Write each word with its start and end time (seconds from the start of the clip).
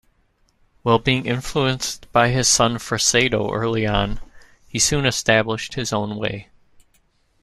While 0.81 0.97
being 0.97 1.27
influenced 1.27 2.11
by 2.11 2.31
Fresedo 2.33 3.51
early 3.53 3.85
on, 3.85 4.19
he 4.67 4.79
soon 4.79 5.05
established 5.05 5.75
his 5.75 5.93
own 5.93 6.15
way. 6.15 6.49